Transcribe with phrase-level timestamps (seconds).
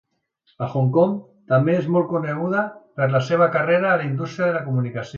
[0.67, 1.13] A Hong Kong
[1.53, 2.65] també és molt coneguda
[3.01, 5.09] per la seva carrera a la indústria de la comunicació.